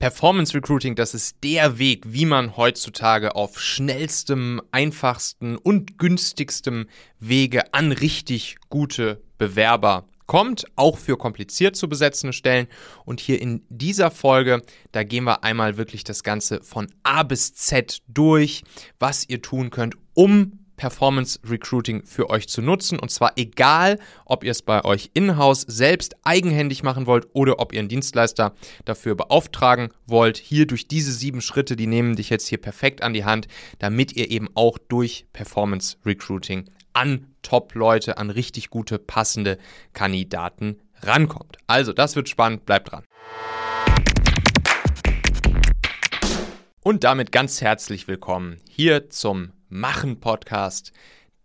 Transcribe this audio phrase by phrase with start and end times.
[0.00, 6.86] Performance Recruiting, das ist der Weg, wie man heutzutage auf schnellstem, einfachsten und günstigstem
[7.18, 12.66] Wege an richtig gute Bewerber kommt, auch für kompliziert zu besetzende Stellen.
[13.04, 17.52] Und hier in dieser Folge, da gehen wir einmal wirklich das Ganze von A bis
[17.52, 18.62] Z durch,
[18.98, 22.98] was ihr tun könnt, um Performance Recruiting für euch zu nutzen.
[22.98, 27.74] Und zwar egal, ob ihr es bei euch in-house selbst eigenhändig machen wollt oder ob
[27.74, 28.54] ihr einen Dienstleister
[28.86, 30.38] dafür beauftragen wollt.
[30.38, 33.46] Hier durch diese sieben Schritte, die nehmen dich jetzt hier perfekt an die Hand,
[33.78, 39.58] damit ihr eben auch durch Performance Recruiting an Top-Leute, an richtig gute, passende
[39.92, 41.58] Kandidaten rankommt.
[41.66, 43.04] Also, das wird spannend, bleibt dran.
[46.82, 50.92] Und damit ganz herzlich willkommen hier zum Machen-Podcast,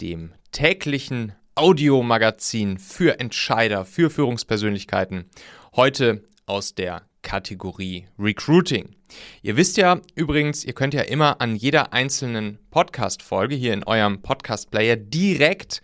[0.02, 5.30] dem täglichen Audiomagazin für Entscheider, für Führungspersönlichkeiten.
[5.76, 8.96] Heute aus der Kategorie Recruiting.
[9.42, 14.22] Ihr wisst ja übrigens, ihr könnt ja immer an jeder einzelnen Podcast-Folge hier in eurem
[14.22, 15.82] Podcast-Player direkt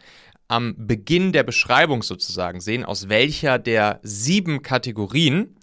[0.47, 5.56] am Beginn der Beschreibung sozusagen sehen, aus welcher der sieben Kategorien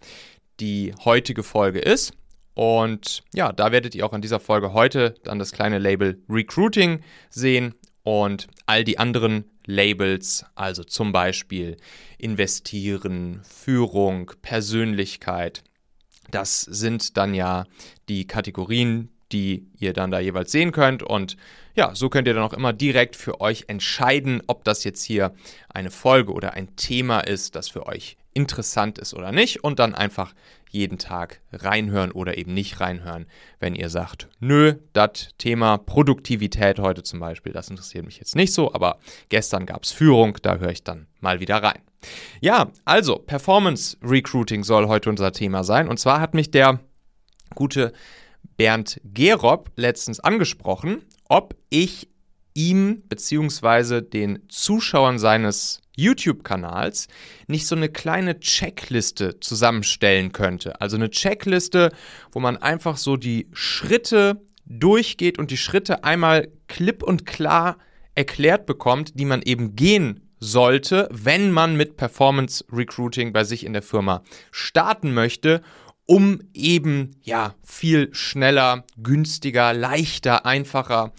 [0.60, 2.12] die heutige Folge ist.
[2.58, 7.04] Und ja, da werdet ihr auch an dieser Folge heute dann das kleine Label Recruiting
[7.30, 11.76] sehen und all die anderen Labels, also zum Beispiel
[12.18, 15.62] Investieren, Führung, Persönlichkeit.
[16.32, 17.64] Das sind dann ja
[18.08, 21.04] die Kategorien, die ihr dann da jeweils sehen könnt.
[21.04, 21.36] Und
[21.76, 25.32] ja, so könnt ihr dann auch immer direkt für euch entscheiden, ob das jetzt hier
[25.68, 29.62] eine Folge oder ein Thema ist, das für euch interessant ist oder nicht.
[29.62, 30.34] Und dann einfach
[30.70, 33.26] jeden Tag reinhören oder eben nicht reinhören,
[33.60, 38.52] wenn ihr sagt, nö, das Thema Produktivität heute zum Beispiel, das interessiert mich jetzt nicht
[38.52, 41.80] so, aber gestern gab es Führung, da höre ich dann mal wieder rein.
[42.40, 45.88] Ja, also Performance Recruiting soll heute unser Thema sein.
[45.88, 46.80] Und zwar hat mich der
[47.54, 47.92] gute
[48.56, 52.08] Bernd Gerob letztens angesprochen, ob ich
[52.54, 54.00] ihm bzw.
[54.00, 57.08] den Zuschauern seines YouTube-Kanals
[57.46, 60.80] nicht so eine kleine Checkliste zusammenstellen könnte.
[60.80, 61.90] Also eine Checkliste,
[62.32, 67.78] wo man einfach so die Schritte durchgeht und die Schritte einmal klipp und klar
[68.14, 73.72] erklärt bekommt, die man eben gehen sollte, wenn man mit Performance Recruiting bei sich in
[73.72, 75.62] der Firma starten möchte,
[76.06, 81.12] um eben ja viel schneller, günstiger, leichter, einfacher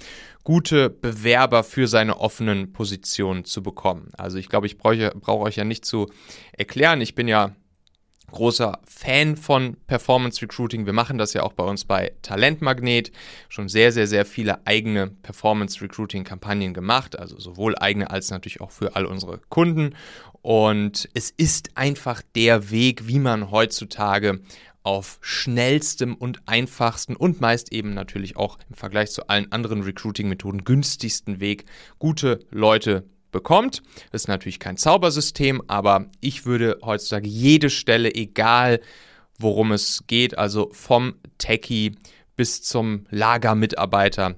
[0.44, 4.10] gute Bewerber für seine offenen Positionen zu bekommen.
[4.18, 6.10] Also ich glaube, ich brauche brauch euch ja nicht zu
[6.54, 7.02] erklären.
[7.02, 7.56] Ich bin ja
[8.32, 10.86] großer Fan von Performance Recruiting.
[10.86, 13.12] Wir machen das ja auch bei uns bei Talentmagnet.
[13.48, 17.18] Schon sehr, sehr, sehr viele eigene Performance Recruiting Kampagnen gemacht.
[17.18, 19.96] Also sowohl eigene als natürlich auch für all unsere Kunden.
[20.42, 24.40] Und es ist einfach der Weg, wie man heutzutage
[24.84, 30.64] auf schnellstem und einfachsten und meist eben natürlich auch im Vergleich zu allen anderen Recruiting-Methoden
[30.64, 31.66] günstigsten Weg
[32.00, 33.84] gute Leute bekommt.
[34.12, 38.80] Das ist natürlich kein Zaubersystem, aber ich würde heutzutage jede Stelle, egal
[39.38, 41.96] worum es geht, also vom Techie
[42.36, 44.36] bis zum Lagermitarbeiter,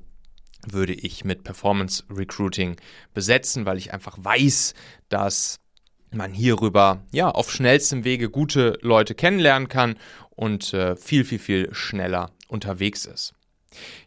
[0.68, 2.76] würde ich mit Performance Recruiting
[3.14, 4.74] besetzen, weil ich einfach weiß,
[5.10, 5.60] dass
[6.14, 9.96] man hierüber ja auf schnellstem Wege gute Leute kennenlernen kann
[10.42, 13.36] und äh, viel, viel, viel schneller unterwegs ist.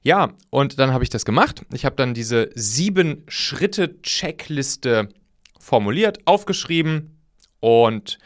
[0.03, 1.65] Ja, und dann habe ich das gemacht.
[1.73, 5.11] Ich habe dann diese sieben Schritte-Checkliste
[5.61, 7.21] formuliert, aufgeschrieben
[7.61, 8.19] und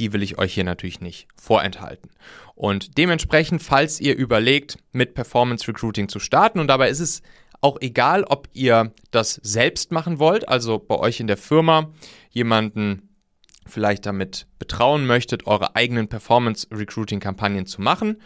[0.00, 2.10] die will ich euch hier natürlich nicht vorenthalten.
[2.56, 7.22] Und dementsprechend, falls ihr überlegt, mit Performance Recruiting zu starten, und dabei ist es
[7.60, 11.92] auch egal, ob ihr das selbst machen wollt, also bei euch in der Firma
[12.30, 13.08] jemanden
[13.66, 18.20] vielleicht damit betrauen möchtet, eure eigenen Performance-Recruiting-Kampagnen zu machen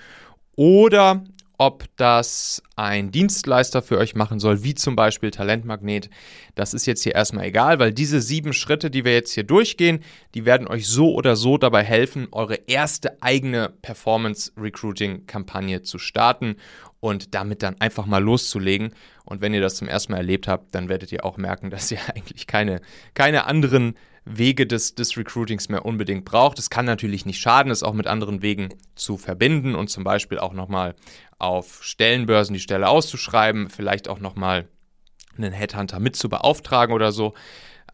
[0.56, 1.22] oder
[1.58, 6.10] ob das ein Dienstleister für euch machen soll, wie zum Beispiel Talentmagnet.
[6.54, 10.00] Das ist jetzt hier erstmal egal, weil diese sieben Schritte, die wir jetzt hier durchgehen,
[10.34, 16.56] die werden euch so oder so dabei helfen, eure erste eigene Performance-Recruiting-Kampagne zu starten
[17.00, 18.92] und damit dann einfach mal loszulegen.
[19.24, 21.90] Und wenn ihr das zum ersten Mal erlebt habt, dann werdet ihr auch merken, dass
[21.90, 22.82] ihr eigentlich keine,
[23.14, 23.94] keine anderen
[24.26, 26.58] Wege des, des Recruitings mehr unbedingt braucht.
[26.58, 30.38] Es kann natürlich nicht schaden, es auch mit anderen Wegen zu verbinden und zum Beispiel
[30.38, 30.96] auch nochmal
[31.38, 34.68] auf Stellenbörsen die Stelle auszuschreiben, vielleicht auch nochmal
[35.38, 37.34] einen Headhunter mit zu beauftragen oder so.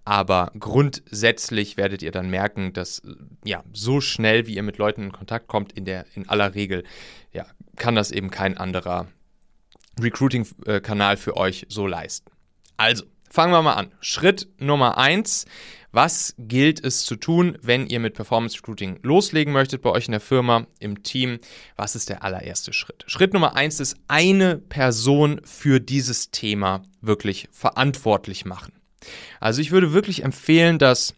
[0.05, 3.02] Aber grundsätzlich werdet ihr dann merken, dass
[3.44, 6.82] ja so schnell, wie ihr mit Leuten in Kontakt kommt, in der in aller Regel
[7.32, 7.46] ja,
[7.76, 9.06] kann das eben kein anderer
[10.00, 12.31] Recruiting-Kanal für euch so leisten.
[12.79, 13.93] Also fangen wir mal an.
[14.00, 15.44] Schritt Nummer eins
[15.92, 20.12] Was gilt es zu tun, wenn ihr mit Performance Recruiting loslegen möchtet bei euch in
[20.12, 21.38] der Firma, im Team?
[21.76, 23.04] Was ist der allererste Schritt?
[23.06, 28.72] Schritt Nummer eins ist, eine Person für dieses Thema wirklich verantwortlich machen.
[29.38, 31.14] Also ich würde wirklich empfehlen, dass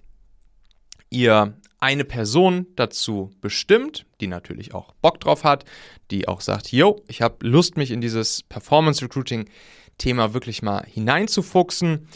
[1.09, 5.65] ihr eine Person dazu bestimmt, die natürlich auch Bock drauf hat,
[6.11, 9.49] die auch sagt, yo, ich habe Lust, mich in dieses Performance Recruiting
[9.99, 12.09] Thema wirklich mal hineinzufuchsen,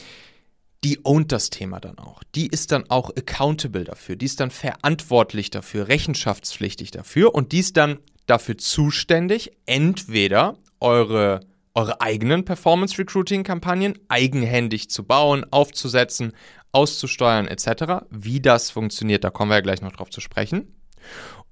[0.84, 2.22] die ownt das Thema dann auch.
[2.34, 7.60] Die ist dann auch accountable dafür, die ist dann verantwortlich dafür, rechenschaftspflichtig dafür und die
[7.60, 11.40] ist dann dafür zuständig, entweder eure
[11.78, 16.32] eure eigenen Performance Recruiting Kampagnen eigenhändig zu bauen, aufzusetzen,
[16.72, 18.04] auszusteuern etc.
[18.10, 20.74] Wie das funktioniert, da kommen wir ja gleich noch drauf zu sprechen.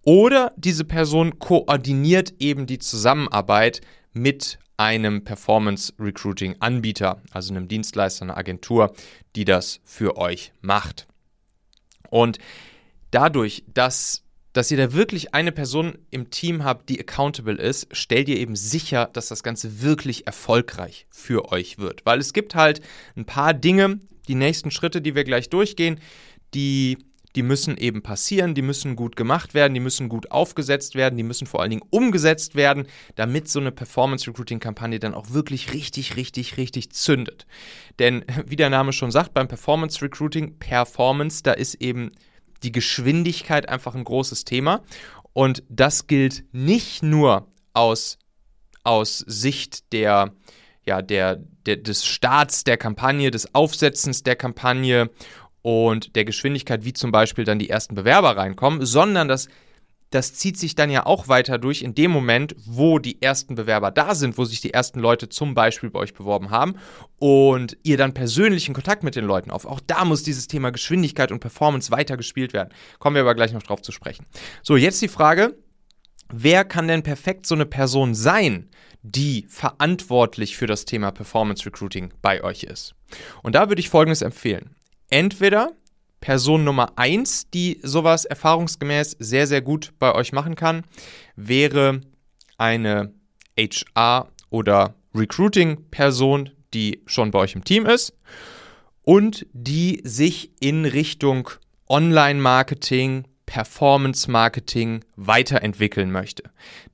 [0.03, 3.83] Oder diese Person koordiniert eben die Zusammenarbeit
[4.13, 8.95] mit einem Performance Recruiting Anbieter, also einem Dienstleister, einer Agentur,
[9.35, 11.07] die das für euch macht.
[12.11, 12.39] Und
[13.11, 14.23] dadurch, dass
[14.57, 18.57] dass ihr da wirklich eine Person im Team habt, die accountable ist, stellt ihr eben
[18.57, 22.07] sicher, dass das Ganze wirklich erfolgreich für euch wird.
[22.07, 22.81] Weil es gibt halt
[23.17, 26.01] ein paar Dinge, die nächsten Schritte, die wir gleich durchgehen,
[26.55, 26.97] die,
[27.37, 31.23] die müssen eben passieren, die müssen gut gemacht werden, die müssen gut aufgesetzt werden, die
[31.23, 36.57] müssen vor allen Dingen umgesetzt werden, damit so eine Performance-Recruiting-Kampagne dann auch wirklich richtig, richtig,
[36.57, 37.47] richtig zündet.
[37.99, 42.11] Denn wie der Name schon sagt, beim Performance-Recruiting, Performance, da ist eben
[42.63, 44.83] die Geschwindigkeit einfach ein großes Thema.
[45.35, 48.19] Und das gilt nicht nur aus,
[48.83, 50.33] aus Sicht der,
[50.87, 51.37] ja, der,
[51.67, 55.11] der, des Starts der Kampagne, des Aufsetzens der Kampagne
[55.67, 59.49] und der Geschwindigkeit, wie zum Beispiel dann die ersten Bewerber reinkommen, sondern das
[60.11, 63.91] das zieht sich dann ja auch weiter durch in dem Moment, wo die ersten Bewerber
[63.91, 66.77] da sind, wo sich die ersten Leute zum Beispiel bei euch beworben haben
[67.19, 69.67] und ihr dann persönlichen Kontakt mit den Leuten auf.
[69.67, 72.73] Auch da muss dieses Thema Geschwindigkeit und Performance weiter gespielt werden.
[73.01, 74.25] Kommen wir aber gleich noch drauf zu sprechen.
[74.63, 75.59] So, jetzt die Frage,
[76.33, 78.71] wer kann denn perfekt so eine Person sein,
[79.03, 82.95] die verantwortlich für das Thema Performance Recruiting bei euch ist?
[83.43, 84.71] Und da würde ich Folgendes empfehlen.
[85.11, 85.73] Entweder
[86.21, 90.85] Person Nummer eins, die sowas erfahrungsgemäß sehr, sehr gut bei euch machen kann,
[91.37, 92.01] wäre
[92.59, 93.13] eine
[93.57, 98.13] HR- oder Recruiting-Person, die schon bei euch im Team ist
[99.03, 101.49] und die sich in Richtung
[101.89, 106.43] Online-Marketing, Performance-Marketing weiterentwickeln möchte.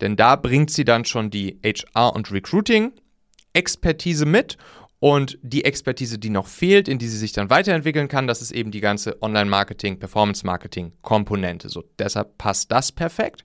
[0.00, 4.58] Denn da bringt sie dann schon die HR- und Recruiting-Expertise mit
[5.03, 8.53] und die Expertise, die noch fehlt, in die sie sich dann weiterentwickeln kann, das ist
[8.53, 11.69] eben die ganze Online-Marketing, Performance-Marketing-Komponente.
[11.69, 13.43] So, deshalb passt das perfekt.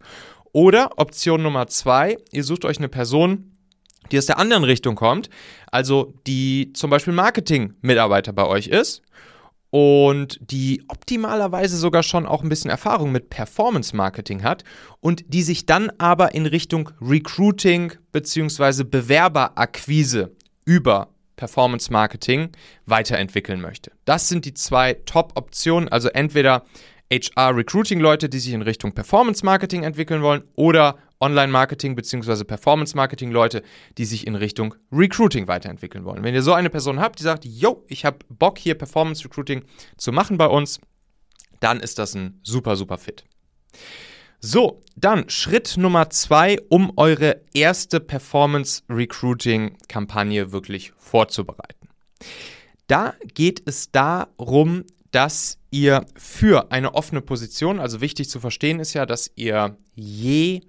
[0.52, 3.58] Oder Option Nummer zwei, ihr sucht euch eine Person,
[4.12, 5.32] die aus der anderen Richtung kommt,
[5.72, 9.02] also die zum Beispiel Marketing-Mitarbeiter bei euch ist
[9.72, 14.64] und die optimalerweise sogar schon auch ein bisschen Erfahrung mit Performance-Marketing hat
[15.00, 18.84] und die sich dann aber in Richtung Recruiting bzw.
[18.84, 22.50] Bewerberakquise über Performance Marketing
[22.86, 23.92] weiterentwickeln möchte.
[24.04, 26.66] Das sind die zwei Top-Optionen, also entweder
[27.10, 32.44] HR-Recruiting-Leute, die sich in Richtung Performance Marketing entwickeln wollen, oder Online-Marketing bzw.
[32.44, 33.64] Performance-Marketing-Leute,
[33.98, 36.24] die sich in Richtung Recruiting weiterentwickeln wollen.
[36.24, 39.64] Wenn ihr so eine Person habt, die sagt, yo, ich habe Bock hier Performance-Recruiting
[39.96, 40.82] zu machen bei uns,
[41.60, 43.24] dann ist das ein super, super Fit.
[44.40, 51.90] So, dann Schritt Nummer zwei, um eure erste Performance Recruiting Kampagne wirklich vorzubereiten.
[52.88, 58.94] Da geht es darum, dass ihr für eine offene Position, also wichtig zu verstehen ist
[58.94, 60.62] ja, dass ihr je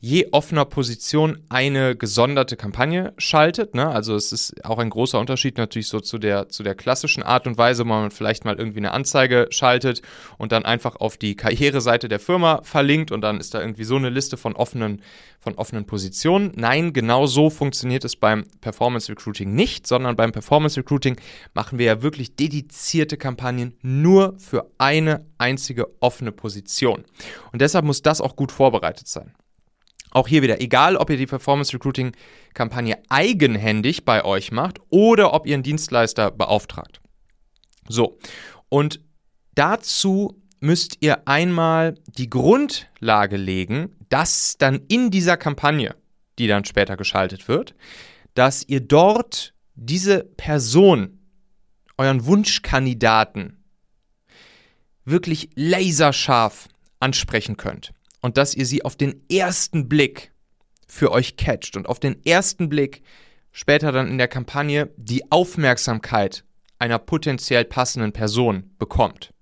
[0.00, 3.74] je offener Position eine gesonderte Kampagne schaltet.
[3.74, 3.88] Ne?
[3.88, 7.48] Also es ist auch ein großer Unterschied natürlich so zu der, zu der klassischen Art
[7.48, 10.02] und Weise, wo man vielleicht mal irgendwie eine Anzeige schaltet
[10.36, 13.96] und dann einfach auf die Karriereseite der Firma verlinkt und dann ist da irgendwie so
[13.96, 15.02] eine Liste von offenen,
[15.40, 16.52] von offenen Positionen.
[16.54, 21.16] Nein, genau so funktioniert es beim Performance Recruiting nicht, sondern beim Performance Recruiting
[21.54, 27.04] machen wir ja wirklich dedizierte Kampagnen nur für eine einzige offene Position.
[27.50, 29.34] Und deshalb muss das auch gut vorbereitet sein.
[30.18, 32.10] Auch hier wieder, egal ob ihr die Performance Recruiting
[32.52, 37.00] Kampagne eigenhändig bei euch macht oder ob ihr einen Dienstleister beauftragt.
[37.88, 38.18] So,
[38.68, 39.00] und
[39.54, 45.94] dazu müsst ihr einmal die Grundlage legen, dass dann in dieser Kampagne,
[46.40, 47.76] die dann später geschaltet wird,
[48.34, 51.20] dass ihr dort diese Person,
[51.96, 53.62] euren Wunschkandidaten,
[55.04, 56.66] wirklich laserscharf
[56.98, 60.32] ansprechen könnt und dass ihr sie auf den ersten Blick
[60.86, 63.02] für euch catcht und auf den ersten Blick
[63.52, 66.44] später dann in der Kampagne die Aufmerksamkeit
[66.78, 69.32] einer potenziell passenden Person bekommt.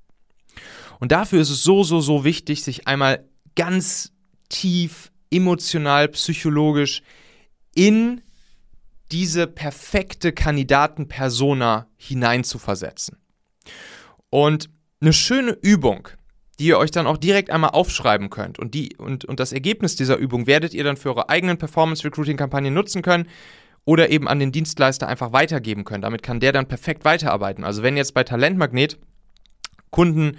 [0.98, 4.12] Und dafür ist es so, so, so wichtig, sich einmal ganz
[4.48, 7.02] tief emotional, psychologisch
[7.74, 8.22] in
[9.12, 13.18] diese perfekte Kandidatenpersona hineinzuversetzen.
[14.30, 16.08] Und eine schöne Übung,
[16.58, 18.58] die ihr euch dann auch direkt einmal aufschreiben könnt.
[18.58, 22.72] Und, die, und, und das Ergebnis dieser Übung werdet ihr dann für eure eigenen Performance-Recruiting-Kampagnen
[22.72, 23.28] nutzen können
[23.84, 26.02] oder eben an den Dienstleister einfach weitergeben können.
[26.02, 27.64] Damit kann der dann perfekt weiterarbeiten.
[27.64, 28.98] Also wenn jetzt bei Talentmagnet
[29.90, 30.38] Kunden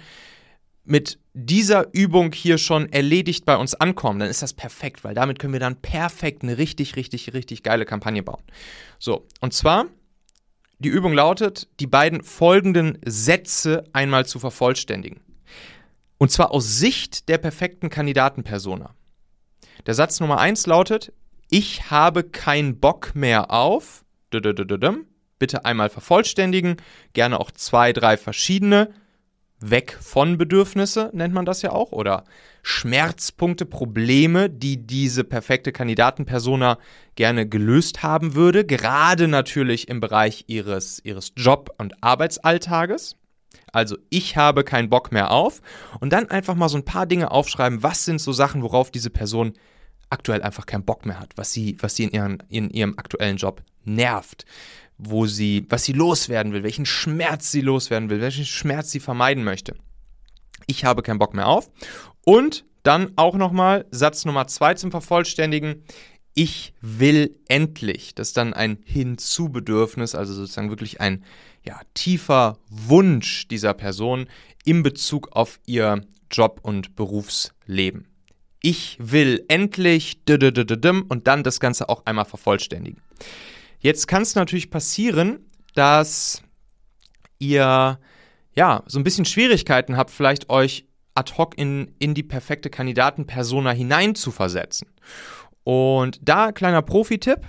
[0.84, 5.38] mit dieser Übung hier schon erledigt bei uns ankommen, dann ist das perfekt, weil damit
[5.38, 8.42] können wir dann perfekt eine richtig, richtig, richtig geile Kampagne bauen.
[8.98, 9.86] So, und zwar,
[10.78, 15.20] die Übung lautet, die beiden folgenden Sätze einmal zu vervollständigen.
[16.18, 18.94] Und zwar aus Sicht der perfekten Kandidatenpersona.
[19.86, 21.12] Der Satz Nummer 1 lautet,
[21.48, 24.04] ich habe keinen Bock mehr auf,
[25.38, 26.76] bitte einmal vervollständigen,
[27.12, 28.92] gerne auch zwei, drei verschiedene,
[29.60, 32.24] weg von Bedürfnisse nennt man das ja auch, oder
[32.62, 36.78] Schmerzpunkte, Probleme, die diese perfekte Kandidatenpersona
[37.16, 43.16] gerne gelöst haben würde, gerade natürlich im Bereich ihres, ihres Job- und Arbeitsalltages.
[43.72, 45.60] Also ich habe keinen Bock mehr auf
[46.00, 49.10] und dann einfach mal so ein paar Dinge aufschreiben, was sind so Sachen, worauf diese
[49.10, 49.52] Person
[50.10, 53.36] aktuell einfach keinen Bock mehr hat, was sie, was sie in, ihren, in ihrem aktuellen
[53.36, 54.44] Job nervt,
[54.96, 59.44] wo sie, was sie loswerden will, welchen Schmerz sie loswerden will, welchen Schmerz sie vermeiden
[59.44, 59.76] möchte.
[60.66, 61.70] Ich habe keinen Bock mehr auf.
[62.24, 65.84] Und dann auch nochmal Satz Nummer zwei zum Vervollständigen.
[66.34, 68.14] Ich will endlich.
[68.14, 71.24] Das ist dann ein Hinzubedürfnis, also sozusagen wirklich ein
[71.68, 74.26] ja, tiefer Wunsch dieser Person
[74.64, 78.08] in Bezug auf ihr Job- und Berufsleben.
[78.62, 83.02] Ich will endlich und dann das Ganze auch einmal vervollständigen.
[83.80, 85.40] Jetzt kann es natürlich passieren,
[85.74, 86.42] dass
[87.38, 88.00] ihr
[88.56, 93.72] ja so ein bisschen Schwierigkeiten habt, vielleicht euch ad hoc in, in die perfekte Kandidatenpersona
[93.72, 94.88] hineinzuversetzen.
[95.64, 97.42] Und da kleiner Profi-Tipp: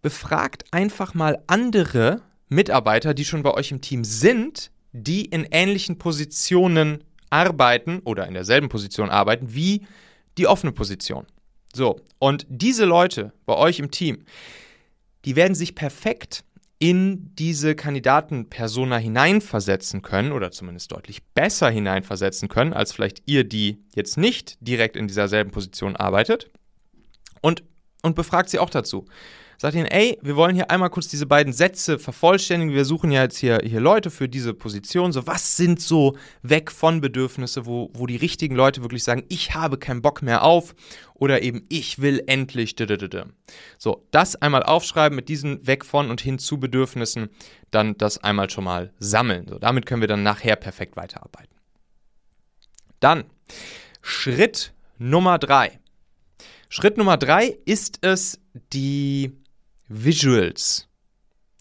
[0.00, 2.22] befragt einfach mal andere
[2.54, 8.34] Mitarbeiter, die schon bei euch im Team sind, die in ähnlichen Positionen arbeiten oder in
[8.34, 9.86] derselben Position arbeiten wie
[10.38, 11.26] die offene Position.
[11.74, 14.24] So, und diese Leute bei euch im Team,
[15.24, 16.44] die werden sich perfekt
[16.78, 23.78] in diese Kandidatenpersona hineinversetzen können oder zumindest deutlich besser hineinversetzen können, als vielleicht ihr, die
[23.94, 26.50] jetzt nicht direkt in dieser selben Position arbeitet.
[27.40, 27.62] Und,
[28.02, 29.06] und befragt sie auch dazu
[29.62, 32.74] sagt ihnen, ey, wir wollen hier einmal kurz diese beiden Sätze vervollständigen.
[32.74, 35.12] Wir suchen ja jetzt hier, hier Leute für diese Position.
[35.12, 39.54] So, was sind so weg von Bedürfnisse, wo, wo die richtigen Leute wirklich sagen, ich
[39.54, 40.74] habe keinen Bock mehr auf
[41.14, 42.74] oder eben ich will endlich.
[43.78, 47.28] So, das einmal aufschreiben mit diesen weg von und hin zu Bedürfnissen,
[47.70, 49.46] dann das einmal schon mal sammeln.
[49.46, 51.54] So, damit können wir dann nachher perfekt weiterarbeiten.
[52.98, 53.26] Dann
[54.00, 55.78] Schritt Nummer drei.
[56.68, 58.40] Schritt Nummer drei ist es,
[58.72, 59.38] die
[59.94, 60.88] Visuals,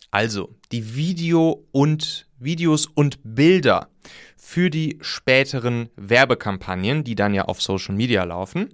[0.10, 3.90] also die Video und Videos und Bilder
[4.38, 8.74] für die späteren Werbekampagnen, die dann ja auf Social Media laufen,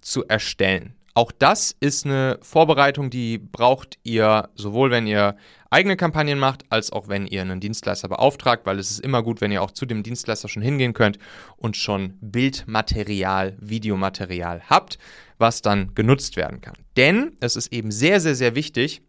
[0.00, 0.94] zu erstellen.
[1.12, 5.36] Auch das ist eine Vorbereitung, die braucht ihr sowohl, wenn ihr
[5.74, 9.40] eigene Kampagnen macht, als auch wenn ihr einen Dienstleister beauftragt, weil es ist immer gut,
[9.40, 11.18] wenn ihr auch zu dem Dienstleister schon hingehen könnt
[11.56, 14.98] und schon Bildmaterial, Videomaterial habt,
[15.38, 16.76] was dann genutzt werden kann.
[16.96, 19.02] Denn es ist eben sehr, sehr, sehr wichtig,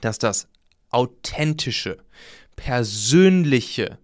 [0.00, 0.48] dass das
[0.90, 1.98] authentische,
[2.54, 3.98] persönliche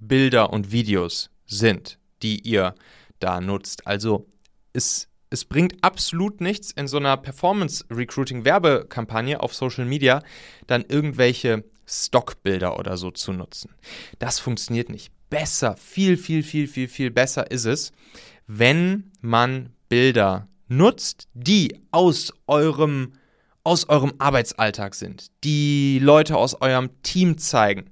[0.00, 2.74] Bilder und Videos sind, die ihr
[3.20, 3.86] da nutzt.
[3.86, 4.26] Also
[4.72, 10.22] es, es bringt absolut nichts in so einer Performance-Recruiting-Werbekampagne auf Social Media
[10.66, 13.74] dann irgendwelche Stockbilder oder so zu nutzen.
[14.18, 15.12] Das funktioniert nicht.
[15.28, 17.92] Besser, viel, viel, viel, viel, viel besser ist es,
[18.46, 23.12] wenn man Bilder nutzt, die aus eurem,
[23.62, 27.90] aus eurem Arbeitsalltag sind, die Leute aus eurem Team zeigen.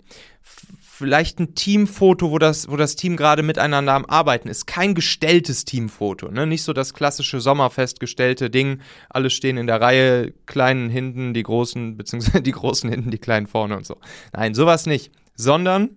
[0.97, 4.69] Vielleicht ein Teamfoto, wo das, wo das Team gerade miteinander am Arbeiten ist.
[4.69, 6.31] Kein gestelltes Teamfoto.
[6.31, 6.47] Ne?
[6.47, 8.81] Nicht so das klassische Sommerfest gestellte Ding.
[9.11, 13.49] Alle stehen in der Reihe, kleinen hinten, die großen, beziehungsweise die großen hinten, die kleinen
[13.49, 13.97] vorne und so.
[14.33, 15.11] Nein, sowas nicht.
[15.35, 15.97] Sondern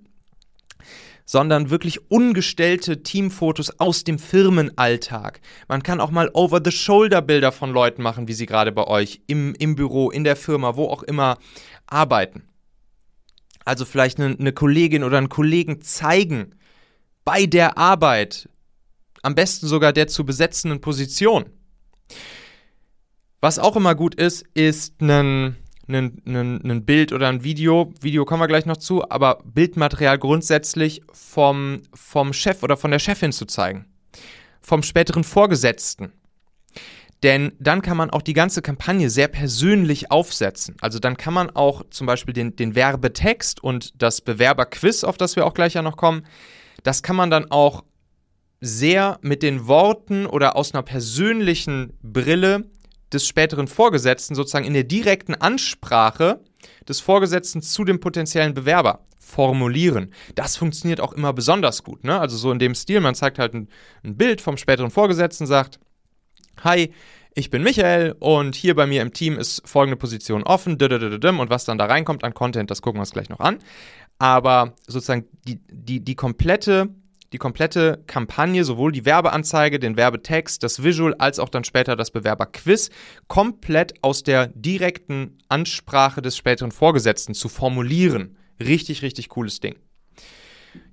[1.26, 5.42] sondern wirklich ungestellte Teamfotos aus dem Firmenalltag.
[5.68, 9.76] Man kann auch mal Over-the-Shoulder-Bilder von Leuten machen, wie sie gerade bei euch im, im
[9.76, 11.38] Büro, in der Firma, wo auch immer
[11.86, 12.48] arbeiten.
[13.68, 16.56] Also vielleicht eine, eine Kollegin oder einen Kollegen zeigen
[17.26, 18.48] bei der Arbeit,
[19.24, 21.48] am besten sogar der zu besetzenden Position.
[23.42, 25.58] Was auch immer gut ist, ist einen
[25.90, 31.82] ein Bild oder ein Video, Video kommen wir gleich noch zu, aber Bildmaterial grundsätzlich vom,
[31.94, 33.86] vom Chef oder von der Chefin zu zeigen.
[34.62, 36.14] Vom späteren Vorgesetzten.
[37.24, 40.76] Denn dann kann man auch die ganze Kampagne sehr persönlich aufsetzen.
[40.82, 45.36] Also dann kann man auch zum Beispiel den, den Werbetext und das Bewerberquiz, auf das
[45.36, 46.26] wir auch gleich ja noch kommen,
[46.84, 47.84] das kann man dann auch
[48.62, 52.66] sehr mit den Worten oder aus einer persönlichen Brille
[53.12, 56.42] des späteren Vorgesetzten sozusagen in der direkten Ansprache
[56.88, 60.14] des Vorgesetzten zu dem potenziellen Bewerber formulieren.
[60.36, 62.04] Das funktioniert auch immer besonders gut.
[62.04, 62.20] Ne?
[62.20, 63.68] Also so in dem Stil, man zeigt halt ein,
[64.04, 65.80] ein Bild vom späteren Vorgesetzten, sagt,
[66.64, 66.94] hi,
[67.36, 71.66] ich bin Michael und hier bei mir im Team ist folgende Position offen, und was
[71.66, 73.60] dann da reinkommt an Content, das gucken wir uns gleich noch an.
[74.18, 76.90] Aber sozusagen die, die, die komplette
[77.34, 82.12] die komplette Kampagne, sowohl die Werbeanzeige, den Werbetext, das Visual als auch dann später das
[82.12, 82.90] Bewerberquiz,
[83.28, 88.38] komplett aus der direkten Ansprache des späteren Vorgesetzten zu formulieren.
[88.60, 89.76] Richtig, richtig cooles Ding.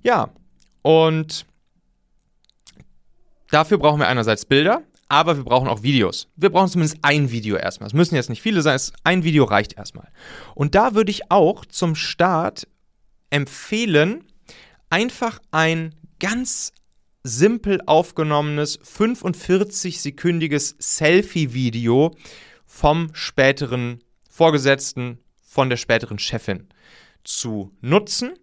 [0.03, 0.29] Ja,
[0.81, 1.45] und
[3.49, 6.29] dafür brauchen wir einerseits Bilder, aber wir brauchen auch Videos.
[6.35, 7.87] Wir brauchen zumindest ein Video erstmal.
[7.87, 10.09] Es müssen jetzt nicht viele sein, ein Video reicht erstmal.
[10.55, 12.67] Und da würde ich auch zum Start
[13.29, 14.23] empfehlen,
[14.89, 16.71] einfach ein ganz
[17.23, 22.15] simpel aufgenommenes 45-sekündiges Selfie-Video
[22.65, 26.67] vom späteren Vorgesetzten, von der späteren Chefin
[27.23, 28.33] zu nutzen,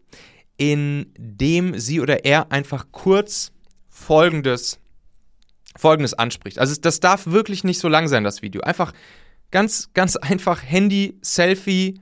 [0.56, 3.52] indem sie oder er einfach kurz
[3.88, 4.80] folgendes,
[5.76, 6.58] folgendes anspricht.
[6.58, 8.62] Also das darf wirklich nicht so lang sein, das Video.
[8.62, 8.92] Einfach
[9.50, 12.00] ganz, ganz einfach Handy, Selfie,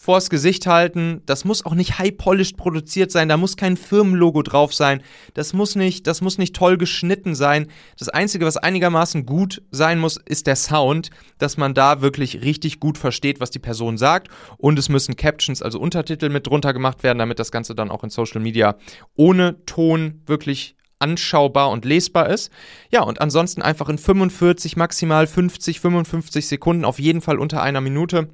[0.00, 1.22] vors Gesicht halten.
[1.26, 3.28] Das muss auch nicht high-polished produziert sein.
[3.28, 5.02] Da muss kein Firmenlogo drauf sein.
[5.34, 7.66] Das muss nicht, das muss nicht toll geschnitten sein.
[7.98, 12.78] Das Einzige, was einigermaßen gut sein muss, ist der Sound, dass man da wirklich richtig
[12.78, 14.28] gut versteht, was die Person sagt.
[14.56, 18.04] Und es müssen Captions, also Untertitel mit drunter gemacht werden, damit das Ganze dann auch
[18.04, 18.76] in Social Media
[19.16, 22.50] ohne Ton wirklich anschaubar und lesbar ist.
[22.90, 27.80] Ja, und ansonsten einfach in 45, maximal 50, 55 Sekunden, auf jeden Fall unter einer
[27.80, 28.28] Minute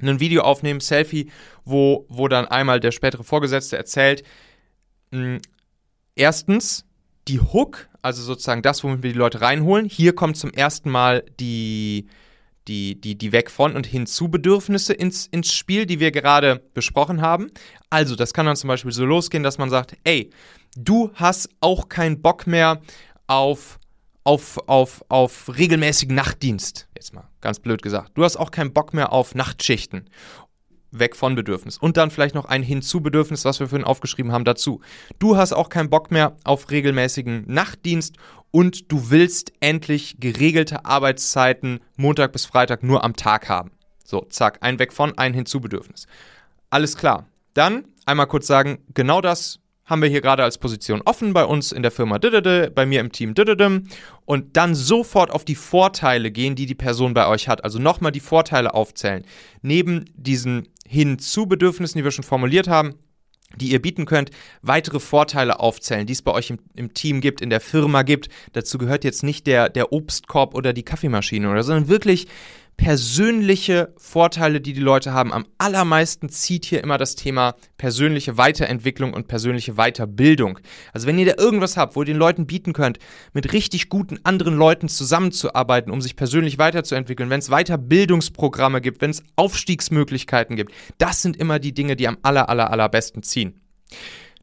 [0.00, 1.30] ein Video aufnehmen, Selfie,
[1.64, 4.22] wo, wo dann einmal der spätere Vorgesetzte erzählt,
[5.10, 5.38] mh, hm,
[6.14, 6.84] erstens
[7.28, 9.86] die Hook, also sozusagen das, womit wir die Leute reinholen.
[9.86, 12.06] Hier kommt zum ersten Mal die,
[12.68, 17.22] die, die, die Weg von und hinzu Bedürfnisse ins, ins Spiel, die wir gerade besprochen
[17.22, 17.50] haben.
[17.90, 20.30] Also, das kann dann zum Beispiel so losgehen, dass man sagt, ey,
[20.76, 22.80] du hast auch keinen Bock mehr
[23.26, 23.78] auf
[24.26, 26.88] auf, auf, auf regelmäßigen Nachtdienst.
[26.96, 28.10] Jetzt mal ganz blöd gesagt.
[28.14, 30.10] Du hast auch keinen Bock mehr auf Nachtschichten.
[30.90, 31.78] Weg von Bedürfnis.
[31.78, 34.80] Und dann vielleicht noch ein Hinzubedürfnis, was wir vorhin aufgeschrieben haben, dazu.
[35.18, 38.16] Du hast auch keinen Bock mehr auf regelmäßigen Nachtdienst
[38.50, 43.70] und du willst endlich geregelte Arbeitszeiten Montag bis Freitag nur am Tag haben.
[44.04, 46.06] So, zack, ein Weg von, ein Hinzubedürfnis.
[46.70, 47.26] Alles klar.
[47.54, 51.70] Dann einmal kurz sagen, genau das haben wir hier gerade als Position offen bei uns
[51.72, 53.34] in der Firma, bei mir im Team
[54.24, 57.62] und dann sofort auf die Vorteile gehen, die die Person bei euch hat.
[57.62, 59.24] Also nochmal die Vorteile aufzählen.
[59.62, 62.94] Neben diesen Hinzu-Bedürfnissen, die wir schon formuliert haben,
[63.54, 64.30] die ihr bieten könnt,
[64.62, 68.28] weitere Vorteile aufzählen, die es bei euch im, im, Team gibt, in der Firma gibt.
[68.52, 72.26] Dazu gehört jetzt nicht der, der Obstkorb oder die Kaffeemaschine oder, sondern wirklich
[72.76, 75.32] persönliche Vorteile, die die Leute haben.
[75.32, 80.58] Am allermeisten zieht hier immer das Thema persönliche Weiterentwicklung und persönliche Weiterbildung.
[80.92, 82.98] Also wenn ihr da irgendwas habt, wo ihr den Leuten bieten könnt,
[83.32, 89.10] mit richtig guten anderen Leuten zusammenzuarbeiten, um sich persönlich weiterzuentwickeln, wenn es Weiterbildungsprogramme gibt, wenn
[89.10, 93.60] es Aufstiegsmöglichkeiten gibt, das sind immer die Dinge, die am aller, aller, allerbesten ziehen.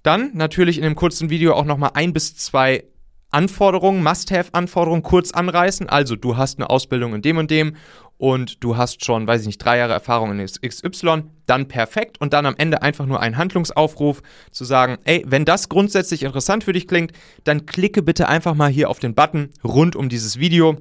[0.02, 2.84] Dann natürlich in dem kurzen Video auch nochmal ein bis zwei
[3.34, 5.90] Anforderungen, Must-Have-Anforderungen kurz anreißen.
[5.90, 7.76] Also du hast eine Ausbildung in dem und dem
[8.18, 12.32] und du hast schon, weiß ich nicht, drei Jahre Erfahrung in XY, dann perfekt und
[12.34, 16.74] dann am Ende einfach nur ein Handlungsaufruf zu sagen, ey, wenn das grundsätzlich interessant für
[16.74, 17.12] dich klingt,
[17.44, 20.78] dann klicke bitte einfach mal hier auf den Button rund um dieses Video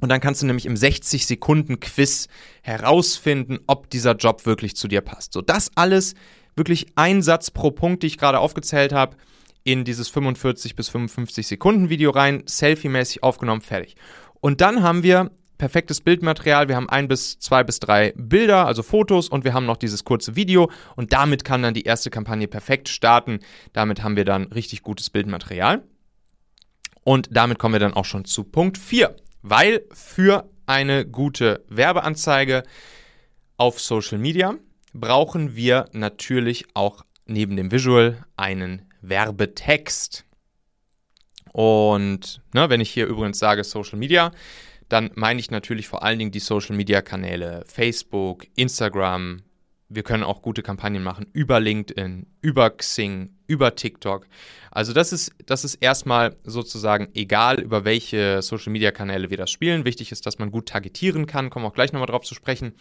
[0.00, 2.26] und dann kannst du nämlich im 60 Sekunden Quiz
[2.62, 5.32] herausfinden, ob dieser Job wirklich zu dir passt.
[5.32, 6.14] So, das alles
[6.56, 9.16] wirklich ein Satz pro Punkt, die ich gerade aufgezählt habe,
[9.64, 13.96] in dieses 45 bis 55 Sekunden Video rein, selfie-mäßig aufgenommen, fertig.
[14.40, 15.30] Und dann haben wir
[15.62, 16.66] perfektes Bildmaterial.
[16.66, 20.04] Wir haben ein bis zwei bis drei Bilder, also Fotos und wir haben noch dieses
[20.04, 23.38] kurze Video und damit kann dann die erste Kampagne perfekt starten.
[23.72, 25.84] Damit haben wir dann richtig gutes Bildmaterial.
[27.04, 32.64] Und damit kommen wir dann auch schon zu Punkt 4, weil für eine gute Werbeanzeige
[33.56, 34.56] auf Social Media
[34.92, 40.24] brauchen wir natürlich auch neben dem Visual einen Werbetext.
[41.52, 44.32] Und ne, wenn ich hier übrigens sage Social Media,
[44.88, 49.42] dann meine ich natürlich vor allen Dingen die Social-Media-Kanäle Facebook, Instagram.
[49.88, 54.26] Wir können auch gute Kampagnen machen über LinkedIn, über Xing, über TikTok.
[54.70, 59.84] Also das ist, das ist erstmal sozusagen egal, über welche Social-Media-Kanäle wir das spielen.
[59.84, 62.74] Wichtig ist, dass man gut targetieren kann, kommen wir auch gleich nochmal drauf zu sprechen.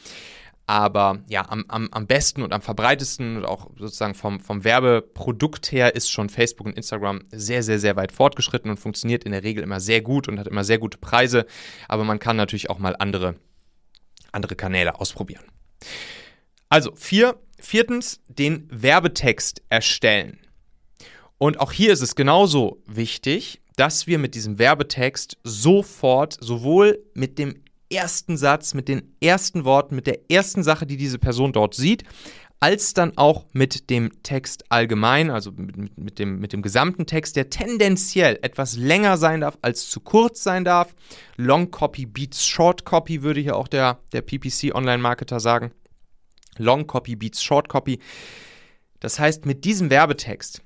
[0.68, 5.72] Aber ja, am, am, am besten und am verbreitesten und auch sozusagen vom, vom Werbeprodukt
[5.72, 9.44] her ist schon Facebook und Instagram sehr, sehr, sehr weit fortgeschritten und funktioniert in der
[9.44, 11.46] Regel immer sehr gut und hat immer sehr gute Preise.
[11.88, 13.36] Aber man kann natürlich auch mal andere,
[14.32, 15.44] andere Kanäle ausprobieren.
[16.70, 20.40] Also, vier, viertens, den Werbetext erstellen.
[21.38, 27.40] Und auch hier ist es genauso wichtig, dass wir mit diesem Werbetext sofort sowohl mit
[27.40, 31.76] dem ersten Satz, mit den ersten Worten, mit der ersten Sache, die diese Person dort
[31.76, 32.04] sieht,
[32.60, 37.36] als dann auch mit dem Text allgemein, also mit, mit, dem, mit dem gesamten Text,
[37.36, 40.94] der tendenziell etwas länger sein darf, als zu kurz sein darf.
[41.38, 45.72] Long Copy beats Short Copy, würde hier auch der, der PPC Online-Marketer sagen.
[46.58, 48.00] Long Copy beats Short Copy.
[49.00, 50.62] Das heißt, mit diesem Werbetext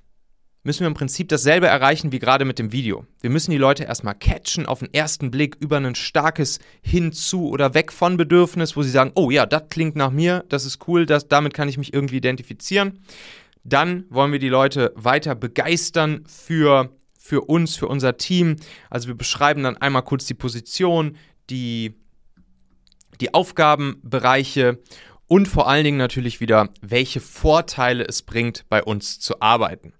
[0.66, 3.06] müssen wir im Prinzip dasselbe erreichen wie gerade mit dem Video.
[3.22, 7.76] Wir müssen die Leute erstmal catchen auf den ersten Blick über ein starkes Hinzu oder
[7.76, 11.06] Weg von Bedürfnis, wo sie sagen, oh ja, das klingt nach mir, das ist cool,
[11.06, 13.00] das, damit kann ich mich irgendwie identifizieren.
[13.64, 18.56] Dann wollen wir die Leute weiter begeistern für, für uns, für unser Team.
[18.90, 21.16] Also wir beschreiben dann einmal kurz die Position,
[21.52, 21.94] die,
[23.22, 24.80] die Aufgabenbereiche
[25.28, 29.94] und vor allen Dingen natürlich wieder, welche Vorteile es bringt, bei uns zu arbeiten.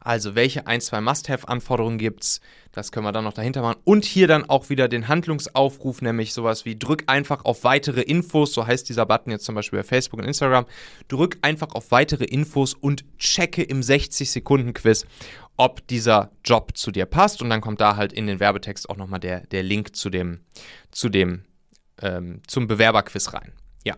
[0.00, 2.40] Also welche ein, zwei Must-Have-Anforderungen gibt es,
[2.72, 3.80] das können wir dann noch dahinter machen.
[3.84, 8.54] Und hier dann auch wieder den Handlungsaufruf, nämlich sowas wie drück einfach auf weitere Infos,
[8.54, 10.66] so heißt dieser Button jetzt zum Beispiel bei Facebook und Instagram,
[11.08, 15.06] drück einfach auf weitere Infos und checke im 60-Sekunden-Quiz,
[15.56, 17.42] ob dieser Job zu dir passt.
[17.42, 20.40] Und dann kommt da halt in den Werbetext auch nochmal der, der Link zu dem,
[20.90, 21.44] zu dem,
[22.00, 23.52] ähm, zum Bewerberquiz rein.
[23.84, 23.96] Ja.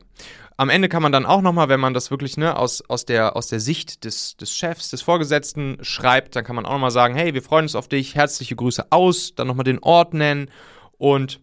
[0.57, 3.37] Am Ende kann man dann auch nochmal, wenn man das wirklich ne, aus, aus, der,
[3.37, 7.17] aus der Sicht des, des Chefs, des Vorgesetzten schreibt, dann kann man auch nochmal sagen,
[7.17, 10.51] hey, wir freuen uns auf dich, herzliche Grüße aus, dann nochmal den Ort nennen
[10.97, 11.41] und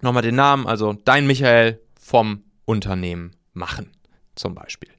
[0.00, 3.92] nochmal den Namen, also dein Michael vom Unternehmen machen
[4.40, 4.90] zum Beispiel.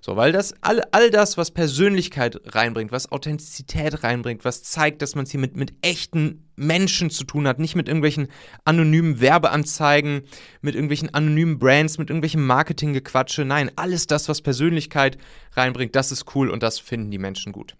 [0.00, 5.14] So, weil das all, all das, was Persönlichkeit reinbringt, was Authentizität reinbringt, was zeigt, dass
[5.14, 8.28] man es hier mit, mit echten Menschen zu tun hat, nicht mit irgendwelchen
[8.64, 10.22] anonymen Werbeanzeigen,
[10.60, 13.44] mit irgendwelchen anonymen Brands, mit irgendwelchem Marketinggequatsche.
[13.44, 15.18] Nein, alles das, was Persönlichkeit
[15.52, 17.76] reinbringt, das ist cool und das finden die Menschen gut.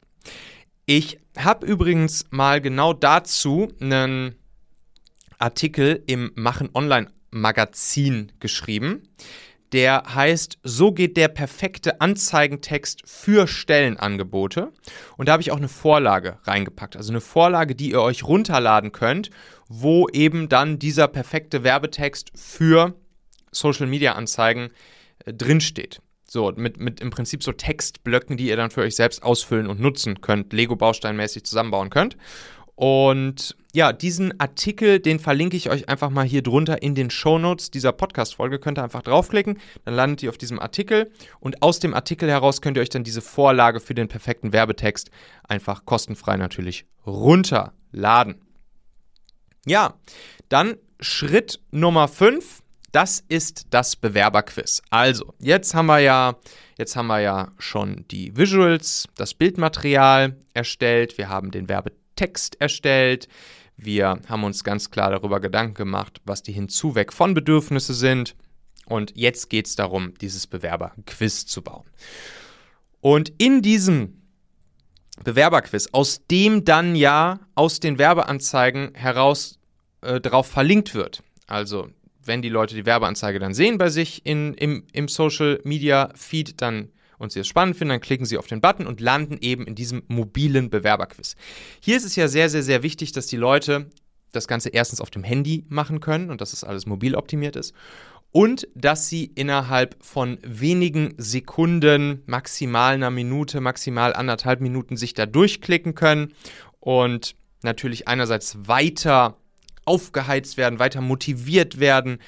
[0.86, 4.34] Ich habe übrigens mal genau dazu einen
[5.38, 9.08] Artikel im Machen Online Magazin geschrieben
[9.72, 14.72] der heißt So geht der perfekte Anzeigentext für Stellenangebote.
[15.16, 16.96] Und da habe ich auch eine Vorlage reingepackt.
[16.96, 19.30] Also eine Vorlage, die ihr euch runterladen könnt,
[19.68, 22.94] wo eben dann dieser perfekte Werbetext für
[23.50, 24.70] Social Media Anzeigen
[25.24, 26.00] äh, drinsteht.
[26.26, 29.80] So, mit, mit im Prinzip so Textblöcken, die ihr dann für euch selbst ausfüllen und
[29.80, 32.16] nutzen könnt, Lego-Bausteinmäßig zusammenbauen könnt.
[32.82, 37.70] Und ja, diesen Artikel, den verlinke ich euch einfach mal hier drunter in den Shownotes
[37.70, 38.58] dieser Podcast-Folge.
[38.58, 42.60] Könnt ihr einfach draufklicken, dann landet ihr auf diesem Artikel und aus dem Artikel heraus
[42.60, 45.12] könnt ihr euch dann diese Vorlage für den perfekten Werbetext
[45.44, 48.42] einfach kostenfrei natürlich runterladen.
[49.64, 49.94] Ja,
[50.48, 54.82] dann Schritt Nummer 5, das ist das Bewerberquiz.
[54.90, 56.34] Also, jetzt haben wir ja
[56.78, 62.60] Jetzt haben wir ja schon die Visuals, das Bildmaterial erstellt, wir haben den Werbetext Text
[62.60, 63.28] erstellt.
[63.76, 68.36] Wir haben uns ganz klar darüber Gedanken gemacht, was die Hinzuweg von Bedürfnisse sind.
[68.86, 71.84] Und jetzt geht es darum, dieses Bewerberquiz zu bauen.
[73.00, 74.22] Und in diesem
[75.24, 79.58] Bewerberquiz, aus dem dann ja aus den Werbeanzeigen heraus
[80.00, 81.22] äh, drauf verlinkt wird.
[81.46, 81.88] Also
[82.24, 86.60] wenn die Leute die Werbeanzeige dann sehen bei sich in, im, im Social Media Feed,
[86.60, 86.90] dann
[87.22, 89.74] und Sie es spannend finden, dann klicken Sie auf den Button und landen eben in
[89.74, 91.36] diesem mobilen Bewerberquiz.
[91.80, 93.90] Hier ist es ja sehr, sehr, sehr wichtig, dass die Leute
[94.32, 97.74] das Ganze erstens auf dem Handy machen können und dass es alles mobil optimiert ist
[98.32, 105.26] und dass sie innerhalb von wenigen Sekunden, maximal einer Minute, maximal anderthalb Minuten sich da
[105.26, 106.32] durchklicken können
[106.80, 109.36] und natürlich einerseits weiter
[109.84, 112.18] aufgeheizt werden, weiter motiviert werden,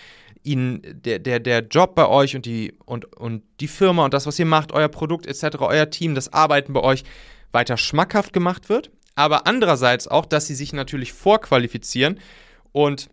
[0.44, 4.26] ihnen der, der, der Job bei euch und die, und, und die Firma und das,
[4.26, 7.04] was ihr macht, euer Produkt etc., euer Team, das Arbeiten bei euch
[7.50, 8.90] weiter schmackhaft gemacht wird.
[9.14, 12.20] Aber andererseits auch, dass sie sich natürlich vorqualifizieren
[12.72, 13.08] und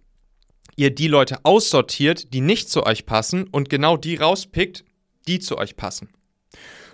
[0.75, 4.83] ihr die Leute aussortiert, die nicht zu euch passen und genau die rauspickt,
[5.27, 6.09] die zu euch passen.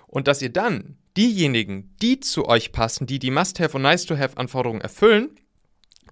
[0.08, 5.30] Und dass ihr dann diejenigen, die zu euch passen, die die Must-Have und Nice-to-Have-Anforderungen erfüllen,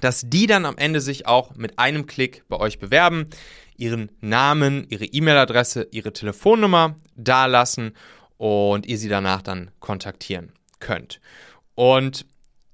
[0.01, 3.29] dass die dann am Ende sich auch mit einem Klick bei euch bewerben,
[3.77, 7.93] ihren Namen, ihre E-Mail-Adresse, ihre Telefonnummer dalassen
[8.37, 11.19] und ihr sie danach dann kontaktieren könnt.
[11.75, 12.25] Und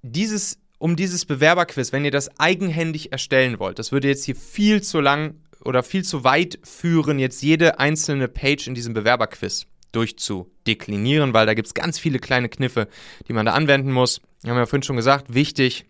[0.02, 4.82] dieses, um dieses Bewerberquiz, wenn ihr das eigenhändig erstellen wollt, das würde jetzt hier viel
[4.82, 11.34] zu lang oder viel zu weit führen, jetzt jede einzelne Page in diesem Bewerberquiz durchzudeklinieren,
[11.34, 12.88] weil da gibt es ganz viele kleine Kniffe,
[13.28, 14.22] die man da anwenden muss.
[14.42, 15.86] Wir haben ja vorhin schon gesagt, wichtig,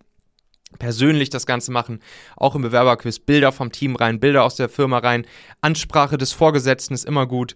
[0.78, 2.00] persönlich das Ganze machen,
[2.36, 5.26] auch im Bewerberquiz Bilder vom Team rein, Bilder aus der Firma rein,
[5.60, 7.54] Ansprache des Vorgesetzten ist immer gut,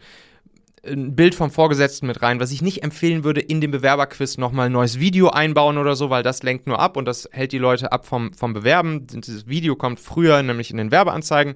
[0.86, 2.40] ein Bild vom Vorgesetzten mit rein.
[2.40, 6.10] Was ich nicht empfehlen würde, in dem Bewerberquiz nochmal ein neues Video einbauen oder so,
[6.10, 9.06] weil das lenkt nur ab und das hält die Leute ab vom, vom Bewerben.
[9.06, 11.54] Dieses Video kommt früher, nämlich in den Werbeanzeigen.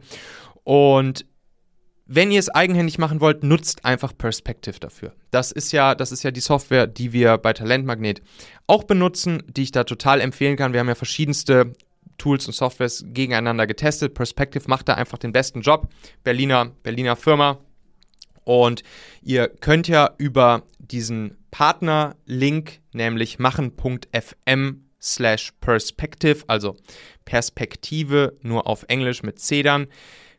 [0.65, 1.25] Und
[2.13, 5.13] wenn ihr es eigenhändig machen wollt, nutzt einfach Perspective dafür.
[5.31, 8.21] Das ist ja, das ist ja die Software, die wir bei Talentmagnet
[8.67, 10.73] auch benutzen, die ich da total empfehlen kann.
[10.73, 11.73] Wir haben ja verschiedenste
[12.19, 14.15] Tools und Softwares gegeneinander getestet.
[14.15, 15.89] Perspective macht da einfach den besten Job.
[16.25, 17.59] Berliner, Berliner Firma.
[18.43, 18.83] Und
[19.23, 26.77] ihr könnt ja über diesen Partner-Link, nämlich machen.fm slash perspective, also
[27.25, 29.87] Perspektive nur auf Englisch mit C dann,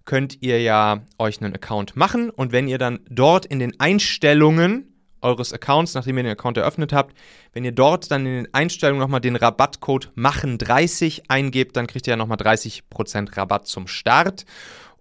[0.05, 4.91] könnt ihr ja euch einen Account machen und wenn ihr dann dort in den Einstellungen
[5.21, 7.15] eures Accounts, nachdem ihr den Account eröffnet habt,
[7.53, 12.11] wenn ihr dort dann in den Einstellungen nochmal den Rabattcode machen30 eingebt, dann kriegt ihr
[12.11, 14.45] ja nochmal 30% Rabatt zum Start.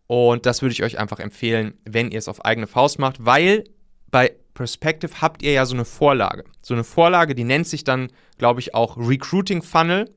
[0.06, 3.64] Und das würde ich euch einfach empfehlen, wenn ihr es auf eigene Faust macht, weil
[4.10, 6.44] bei Perspective habt ihr ja so eine Vorlage.
[6.62, 10.10] So eine Vorlage, die nennt sich dann, glaube ich, auch Recruiting Funnel.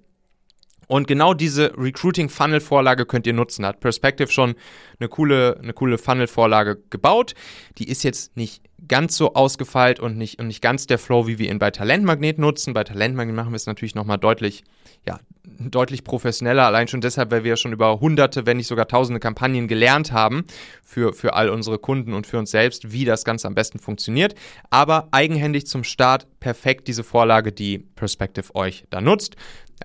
[0.88, 3.65] Und genau diese Recruiting Funnel Vorlage könnt ihr nutzen.
[3.65, 4.56] Hat Perspective schon
[5.00, 7.34] eine coole, eine coole Funnel Vorlage gebaut.
[7.78, 11.39] Die ist jetzt nicht ganz so ausgefeilt und nicht, und nicht ganz der Flow, wie
[11.39, 12.74] wir ihn bei Talentmagnet nutzen.
[12.74, 14.63] Bei Talentmagnet machen wir es natürlich nochmal deutlich,
[15.08, 19.19] ja, deutlich professioneller, allein schon deshalb, weil wir schon über hunderte, wenn nicht sogar tausende
[19.19, 20.46] Kampagnen gelernt haben
[20.84, 24.36] für, für all unsere Kunden und für uns selbst, wie das Ganze am besten funktioniert.
[24.69, 29.36] Aber eigenhändig zum Start perfekt diese Vorlage, die Perspective euch da nutzt.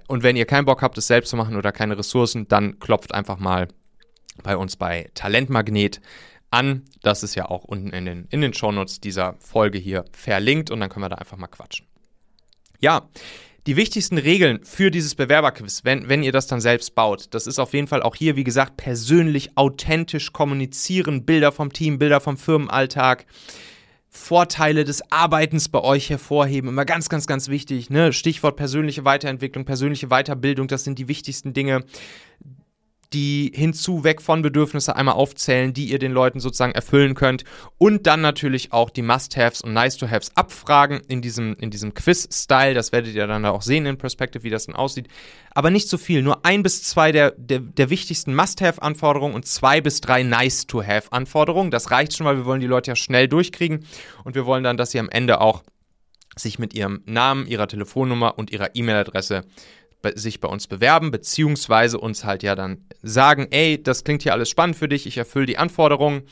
[0.06, 3.14] Und wenn ihr keinen Bock habt, es selbst zu machen oder keine Ressourcen, dann klopft
[3.14, 3.68] einfach mal
[4.42, 6.00] bei uns bei Talentmagnet
[6.50, 6.84] an.
[7.02, 10.80] Das ist ja auch unten in den, in den Shownotes dieser Folge hier verlinkt und
[10.80, 11.86] dann können wir da einfach mal quatschen.
[12.80, 13.08] Ja,
[13.66, 17.58] die wichtigsten Regeln für dieses Bewerberquiz, wenn, wenn ihr das dann selbst baut, das ist
[17.58, 22.38] auf jeden Fall auch hier, wie gesagt, persönlich, authentisch kommunizieren, Bilder vom Team, Bilder vom
[22.38, 23.26] Firmenalltag,
[24.08, 26.70] Vorteile des Arbeitens bei euch hervorheben.
[26.70, 27.90] Immer ganz, ganz, ganz wichtig.
[27.90, 28.12] Ne?
[28.12, 31.84] Stichwort persönliche Weiterentwicklung, persönliche Weiterbildung, das sind die wichtigsten Dinge
[33.12, 37.44] die hinzu weg von Bedürfnisse einmal aufzählen, die ihr den Leuten sozusagen erfüllen könnt
[37.78, 42.74] und dann natürlich auch die Must-Haves und Nice-to-Haves abfragen in diesem, in diesem Quiz-Style.
[42.74, 45.08] Das werdet ihr dann auch sehen in Perspective, wie das dann aussieht.
[45.54, 49.80] Aber nicht so viel, nur ein bis zwei der, der, der wichtigsten Must-Have-Anforderungen und zwei
[49.80, 51.70] bis drei Nice-to-Have-Anforderungen.
[51.70, 53.86] Das reicht schon, weil wir wollen die Leute ja schnell durchkriegen
[54.24, 55.62] und wir wollen dann, dass sie am Ende auch
[56.36, 59.44] sich mit ihrem Namen, ihrer Telefonnummer und ihrer E-Mail-Adresse
[60.14, 64.48] sich bei uns bewerben, beziehungsweise uns halt ja dann sagen, ey, das klingt hier alles
[64.48, 66.22] spannend für dich, ich erfülle die Anforderungen,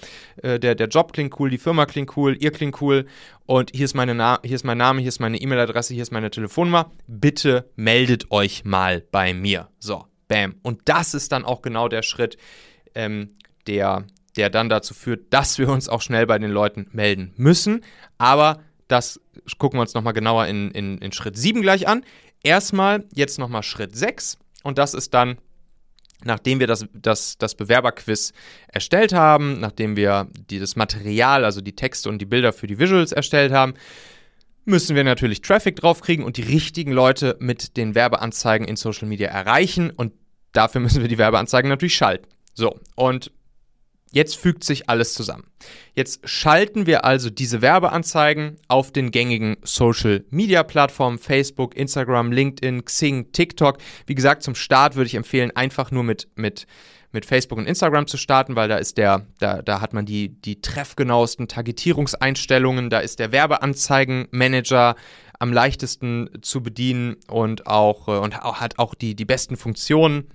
[0.43, 3.07] äh, der, der Job klingt cool, die Firma klingt cool, ihr klingt cool
[3.45, 6.13] und hier ist, meine Na hier ist mein Name, hier ist meine E-Mail-Adresse, hier ist
[6.13, 9.69] meine Telefonnummer, bitte meldet euch mal bei mir.
[9.79, 10.55] So, bam.
[10.63, 12.37] Und das ist dann auch genau der Schritt,
[12.95, 14.05] ähm, der,
[14.37, 17.85] der dann dazu führt, dass wir uns auch schnell bei den Leuten melden müssen,
[18.17, 19.21] aber das
[19.59, 22.05] gucken wir uns nochmal genauer in, in, in Schritt 7 gleich an.
[22.43, 25.39] Erstmal jetzt nochmal Schritt 6 und das ist dann,
[26.25, 28.33] nachdem wir das, das, das Bewerberquiz
[28.69, 32.79] erstellt haben, nachdem wir die, das Material, also die Texte und die Bilder für die
[32.79, 33.75] Visuals erstellt haben,
[34.65, 39.29] müssen wir natürlich Traffic draufkriegen und die richtigen Leute mit den Werbeanzeigen in Social Media
[39.29, 40.13] erreichen und
[40.53, 42.27] dafür müssen wir die Werbeanzeigen natürlich schalten.
[42.55, 43.31] So, und
[44.13, 45.45] Jetzt fügt sich alles zusammen.
[45.95, 52.85] Jetzt schalten wir also diese Werbeanzeigen auf den gängigen Social Media Plattformen, Facebook, Instagram, LinkedIn,
[52.85, 53.79] Xing, TikTok.
[54.07, 56.67] Wie gesagt, zum Start würde ich empfehlen, einfach nur mit, mit,
[57.13, 60.29] mit Facebook und Instagram zu starten, weil da ist der, da, da hat man die,
[60.29, 64.95] die treffgenauesten Targetierungseinstellungen, da ist der Werbeanzeigenmanager
[65.39, 70.29] am leichtesten zu bedienen und auch, äh, und auch, hat auch die, die besten Funktionen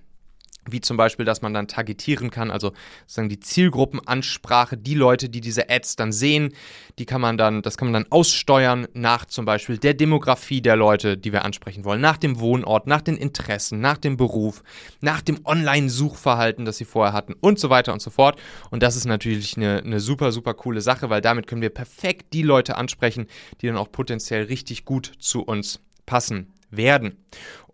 [0.69, 2.71] wie zum Beispiel, dass man dann targetieren kann, also
[3.01, 6.53] sozusagen die Zielgruppenansprache, die Leute, die diese Ads dann sehen,
[6.99, 10.75] die kann man dann, das kann man dann aussteuern nach zum Beispiel der Demografie der
[10.75, 14.63] Leute, die wir ansprechen wollen, nach dem Wohnort, nach den Interessen, nach dem Beruf,
[14.99, 18.39] nach dem Online-Suchverhalten, das sie vorher hatten und so weiter und so fort.
[18.69, 22.33] Und das ist natürlich eine, eine super, super coole Sache, weil damit können wir perfekt
[22.33, 23.25] die Leute ansprechen,
[23.61, 27.17] die dann auch potenziell richtig gut zu uns passen werden.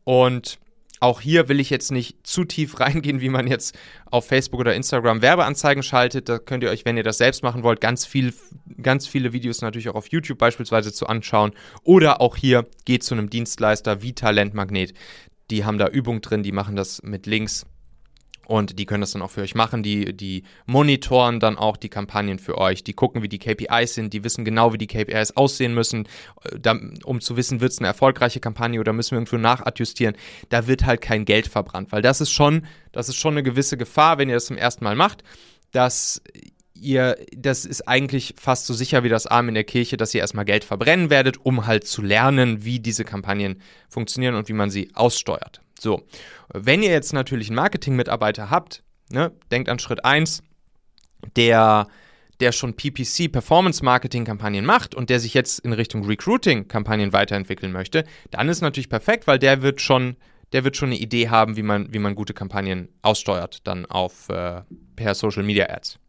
[0.06, 0.60] Und
[1.00, 3.78] Auch hier will ich jetzt nicht zu tief reingehen, wie man jetzt
[4.10, 6.30] auf Facebook oder Instagram Werbeanzeigen schaltet.
[6.30, 8.34] Da könnt ihr euch, wenn ihr das selbst machen wollt, ganz, viel,
[8.82, 11.52] ganz viele Videos natürlich auch auf YouTube beispielsweise zu anschauen.
[11.84, 14.94] Oder auch hier geht zu einem Dienstleister wie Talentmagnet.
[15.50, 17.66] Die haben da Übung drin, die machen das mit Links
[18.48, 19.84] und die können das dann auch für euch machen.
[19.84, 22.82] Die, die monitoren dann auch die Kampagnen für euch.
[22.82, 24.14] Die gucken, wie die KPIs sind.
[24.14, 26.08] Die wissen genau, wie die KPIs aussehen müssen,
[26.46, 30.16] äh, um zu wissen, wird es eine erfolgreiche Kampagne oder müssen wir irgendwo nachadjustieren.
[30.48, 33.76] Da wird halt kein Geld verbrannt, weil das ist schon, das ist schon eine gewisse
[33.76, 35.26] Gefahr, wenn ihr das zum ersten Mal macht,
[35.72, 36.22] dass
[36.74, 40.22] ihr, das ist eigentlich fast so sicher wie das Arm in der Kirche, dass ihr
[40.22, 44.70] erstmal Geld verbrennen werdet, um halt zu lernen, wie diese Kampagnen funktionieren und wie man
[44.70, 45.60] sie aussteuert.
[45.80, 46.04] So,
[46.54, 50.44] wenn ihr jetzt natürlich einen Marketing-Mitarbeiter habt, ne, denkt an Schritt 1,
[51.36, 51.88] der,
[52.40, 58.50] der schon PPC, Performance-Marketing-Kampagnen macht und der sich jetzt in Richtung Recruiting-Kampagnen weiterentwickeln möchte, dann
[58.50, 60.18] ist natürlich perfekt, weil der wird schon,
[60.54, 64.30] der wird schon eine Idee haben, wie man, wie man gute Kampagnen aussteuert, dann auf
[64.30, 64.62] äh,
[64.96, 66.00] per Social Media Ads.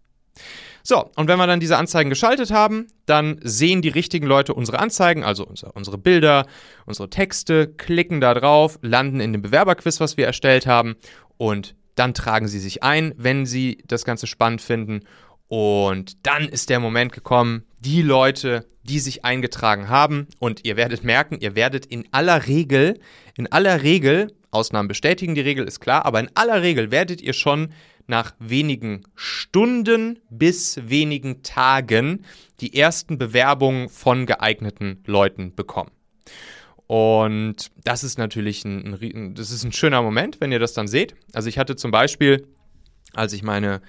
[0.83, 4.79] So, und wenn wir dann diese Anzeigen geschaltet haben, dann sehen die richtigen Leute unsere
[4.79, 6.47] Anzeigen, also unsere Bilder,
[6.87, 10.97] unsere Texte, klicken da drauf, landen in dem Bewerberquiz, was wir erstellt haben
[11.37, 15.01] und dann tragen sie sich ein, wenn sie das Ganze spannend finden.
[15.49, 21.05] Und dann ist der Moment gekommen, die Leute, die sich eingetragen haben, und ihr werdet
[21.05, 23.01] merken, ihr werdet in aller Regel,
[23.35, 27.33] in aller Regel, Ausnahmen bestätigen die Regel, ist klar, aber in aller Regel werdet ihr
[27.33, 27.73] schon
[28.09, 32.25] nach wenigen Stunden bis wenigen Tagen
[32.61, 35.93] die ersten Bewerbungen von geeigneten Leuten bekommen.
[36.87, 40.89] Und das ist natürlich ein, ein, das ist ein schöner Moment, wenn ihr das dann
[40.89, 41.15] seht.
[41.35, 42.49] Also ich hatte zum Beispiel,
[43.13, 43.83] als ich meine,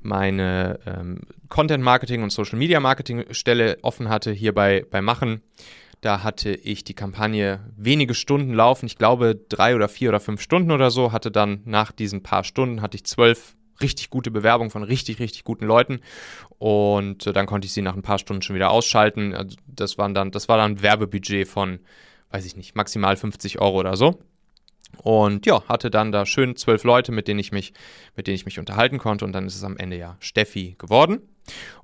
[0.00, 5.42] meine ähm, Content Marketing und Social Media Marketing Stelle offen hatte hier bei, bei Machen,
[6.00, 8.86] da hatte ich die Kampagne wenige Stunden laufen.
[8.86, 11.12] Ich glaube drei oder vier oder fünf Stunden oder so.
[11.12, 15.44] Hatte dann nach diesen paar Stunden hatte ich zwölf richtig gute Bewerbung von richtig, richtig
[15.44, 16.00] guten Leuten.
[16.58, 19.34] Und äh, dann konnte ich sie nach ein paar Stunden schon wieder ausschalten.
[19.34, 21.80] Also das, waren dann, das war dann ein Werbebudget von,
[22.30, 24.18] weiß ich nicht, maximal 50 Euro oder so.
[25.02, 27.72] Und ja, hatte dann da schön zwölf Leute, mit denen ich mich,
[28.16, 29.24] mit denen ich mich unterhalten konnte.
[29.24, 31.20] Und dann ist es am Ende ja Steffi geworden.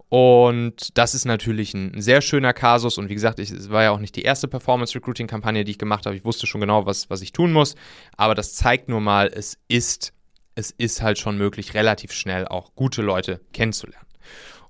[0.09, 2.99] Und das ist natürlich ein sehr schöner Kasus.
[2.99, 6.07] Und wie gesagt, ich, es war ja auch nicht die erste Performance-Recruiting-Kampagne, die ich gemacht
[6.07, 6.17] habe.
[6.17, 7.75] Ich wusste schon genau, was, was ich tun muss.
[8.17, 10.14] Aber das zeigt nur mal, es ist
[10.55, 14.07] es ist halt schon möglich, relativ schnell auch gute Leute kennenzulernen.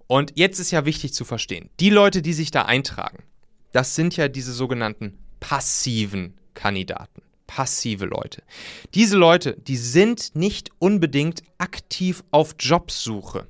[0.06, 3.24] Und jetzt ist ja wichtig zu verstehen, die Leute, die sich da eintragen,
[3.72, 8.42] das sind ja diese sogenannten passiven Kandidaten, passive Leute.
[8.94, 13.48] Diese Leute, die sind nicht unbedingt aktiv auf Jobsuche.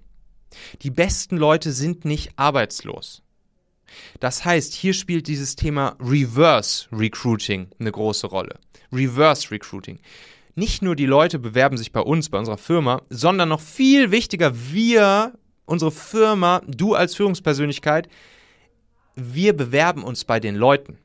[0.82, 3.22] Die besten Leute sind nicht arbeitslos.
[4.20, 8.58] Das heißt, hier spielt dieses Thema Reverse Recruiting eine große Rolle.
[8.92, 9.98] Reverse Recruiting
[10.54, 14.52] nicht nur die Leute bewerben sich bei uns, bei unserer Firma, sondern noch viel wichtiger,
[14.72, 15.32] wir,
[15.64, 18.08] unsere Firma, du als Führungspersönlichkeit,
[19.16, 20.98] wir bewerben uns bei den Leuten.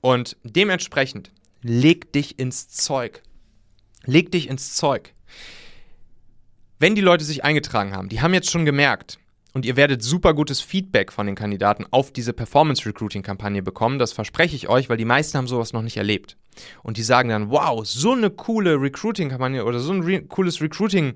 [0.00, 1.32] Und dementsprechend
[1.62, 3.22] leg dich ins Zeug.
[4.04, 5.14] Leg dich ins Zeug.
[6.78, 9.18] Wenn die Leute sich eingetragen haben, die haben jetzt schon gemerkt,
[9.54, 13.98] und ihr werdet super gutes Feedback von den Kandidaten auf diese Performance Recruiting Kampagne bekommen.
[13.98, 16.36] Das verspreche ich euch, weil die meisten haben sowas noch nicht erlebt.
[16.82, 21.14] Und die sagen dann, wow, so eine coole Recruiting-Kampagne oder so ein re cooles Recruiting-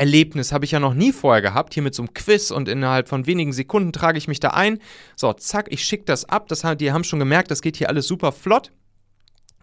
[0.00, 3.06] Erlebnis habe ich ja noch nie vorher gehabt, hier mit so einem Quiz und innerhalb
[3.06, 4.78] von wenigen Sekunden trage ich mich da ein.
[5.14, 6.48] So, zack, ich schicke das ab.
[6.48, 8.72] Das, die haben schon gemerkt, das geht hier alles super flott.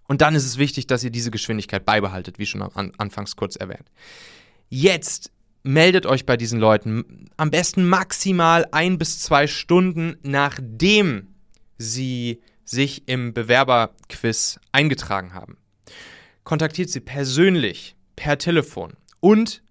[0.07, 3.55] Und dann ist es wichtig, dass ihr diese Geschwindigkeit beibehaltet, wie schon an, anfangs kurz
[3.55, 3.89] erwähnt.
[4.69, 5.31] Jetzt
[5.63, 11.29] meldet euch bei diesen Leuten am besten maximal ein bis zwei Stunden, nachdem
[11.79, 15.57] sie sich im Bewerberquiz eingetragen haben.
[16.43, 19.63] Kontaktiert sie persönlich, per Telefon und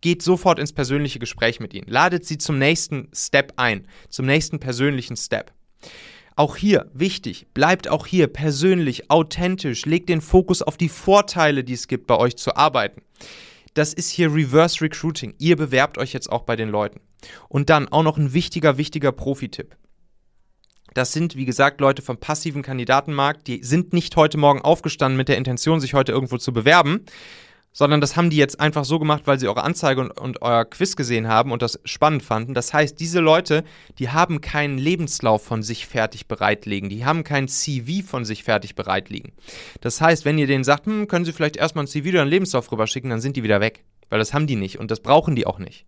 [0.00, 1.88] geht sofort ins persönliche Gespräch mit ihnen.
[1.88, 5.52] Ladet sie zum nächsten Step ein, zum nächsten persönlichen Step.
[6.34, 11.74] Auch hier wichtig, bleibt auch hier persönlich, authentisch, legt den Fokus auf die Vorteile, die
[11.74, 13.02] es gibt, bei euch zu arbeiten.
[13.74, 15.34] Das ist hier Reverse Recruiting.
[15.38, 17.00] Ihr bewerbt euch jetzt auch bei den Leuten.
[17.48, 19.76] Und dann auch noch ein wichtiger, wichtiger Profi-Tipp.
[20.94, 25.28] Das sind, wie gesagt, Leute vom passiven Kandidatenmarkt, die sind nicht heute Morgen aufgestanden mit
[25.28, 27.04] der Intention, sich heute irgendwo zu bewerben,
[27.72, 30.64] sondern das haben die jetzt einfach so gemacht, weil sie eure Anzeige und, und, euer
[30.66, 32.54] Quiz gesehen haben und das spannend fanden.
[32.54, 33.64] Das heißt, diese Leute,
[33.98, 38.74] die haben keinen Lebenslauf von sich fertig bereitlegen, die haben kein CV von sich fertig
[38.74, 39.32] bereitlegen.
[39.80, 42.30] Das heißt, wenn ihr denen sagt, hm, können sie vielleicht erstmal ein CV oder einen
[42.30, 45.34] Lebenslauf rüberschicken, dann sind die wieder weg, weil das haben die nicht und das brauchen
[45.34, 45.86] die auch nicht.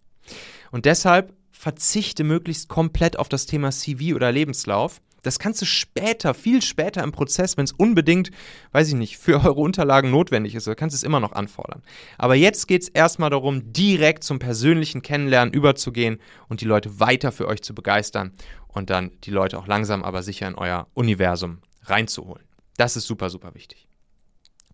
[0.70, 5.00] Und deshalb verzichte möglichst komplett auf das Thema CV oder Lebenslauf.
[5.24, 8.30] Das kannst du später, viel später im Prozess, wenn es unbedingt,
[8.72, 11.82] weiß ich nicht, für eure Unterlagen notwendig ist, kannst du es immer noch anfordern.
[12.18, 17.32] Aber jetzt geht es erstmal darum, direkt zum persönlichen Kennenlernen überzugehen und die Leute weiter
[17.32, 18.32] für euch zu begeistern
[18.68, 22.44] und dann die Leute auch langsam aber sicher in euer Universum reinzuholen.
[22.76, 23.86] Das ist super, super wichtig.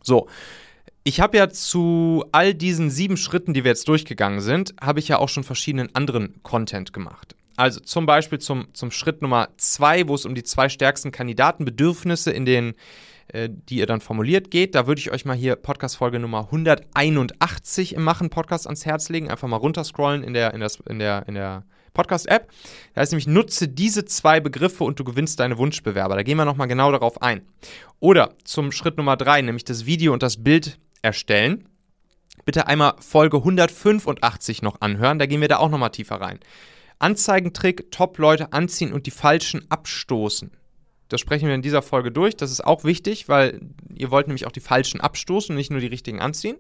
[0.03, 0.29] So,
[1.05, 5.09] ich habe ja zu all diesen sieben Schritten, die wir jetzt durchgegangen sind, habe ich
[5.09, 7.37] ja auch schon verschiedenen anderen Content gemacht.
[7.57, 12.31] Also zum Beispiel zum, zum Schritt Nummer zwei, wo es um die zwei stärksten Kandidatenbedürfnisse
[12.31, 12.75] in den,
[13.29, 14.75] äh, die ihr dann formuliert geht.
[14.75, 19.31] Da würde ich euch mal hier Podcast-Folge Nummer 181 im Machen-Podcast ans Herz legen.
[19.31, 22.51] Einfach mal runterscrollen in der, in das, in der, in der Podcast-App.
[22.95, 26.17] Da heißt nämlich, nutze diese zwei Begriffe und du gewinnst deine Wunschbewerber.
[26.17, 27.43] Da gehen wir nochmal genau darauf ein.
[27.99, 31.69] Oder zum Schritt Nummer drei, nämlich das Video und das Bild erstellen.
[32.45, 36.41] Bitte einmal Folge 185 noch anhören, da gehen wir da auch nochmal tiefer rein.
[37.01, 40.53] Anzeigentrick, Top-Leute anziehen und die Falschen abstoßen.
[41.09, 42.37] Das sprechen wir in dieser Folge durch.
[42.37, 43.61] Das ist auch wichtig, weil
[43.95, 46.57] ihr wollt nämlich auch die Falschen abstoßen, nicht nur die richtigen anziehen.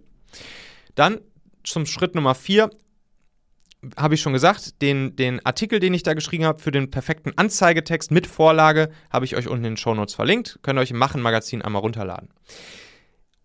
[0.96, 1.20] Dann
[1.62, 2.70] zum Schritt Nummer 4
[3.96, 7.32] habe ich schon gesagt, den, den Artikel, den ich da geschrieben habe, für den perfekten
[7.36, 10.58] Anzeigetext mit Vorlage, habe ich euch unten in den Show Notes verlinkt.
[10.62, 12.28] Könnt ihr euch im Machen-Magazin einmal runterladen.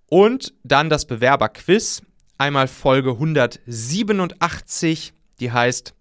[0.07, 2.01] Und dann das Bewerberquiz,
[2.37, 5.94] einmal Folge 187, die heißt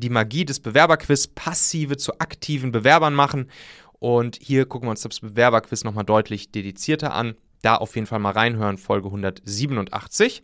[0.00, 3.50] Die Magie des Bewerberquiz, passive zu aktiven Bewerbern machen.
[3.98, 7.34] Und hier gucken wir uns das Bewerberquiz nochmal deutlich dedizierter an.
[7.60, 10.42] Da auf jeden Fall mal reinhören, Folge 187.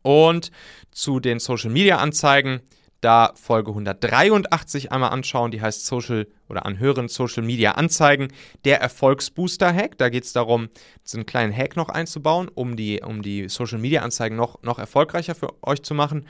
[0.00, 0.50] Und
[0.90, 2.62] zu den Social Media Anzeigen
[3.00, 8.28] da Folge 183 einmal anschauen, die heißt Social oder anhören Social Media Anzeigen,
[8.64, 9.98] der Erfolgsbooster Hack.
[9.98, 10.68] Da geht es darum,
[11.04, 14.78] so einen kleinen Hack noch einzubauen, um die, um die Social Media Anzeigen noch, noch
[14.78, 16.26] erfolgreicher für euch zu machen.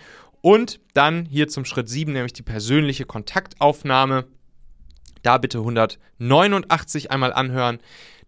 [0.48, 4.24] Und dann hier zum Schritt 7, nämlich die persönliche Kontaktaufnahme.
[5.22, 7.78] Da bitte 189 einmal anhören.